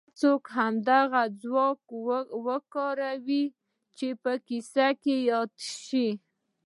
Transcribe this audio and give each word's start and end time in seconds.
هر 0.03 0.07
څوک 0.21 0.43
هماغه 0.57 1.23
ځواک 1.41 1.81
وکاروي 2.47 3.43
چې 3.97 4.07
په 4.23 4.31
کيسه 4.47 4.87
کې 5.01 5.15
ياد 5.29 5.51
شو. 5.83 6.07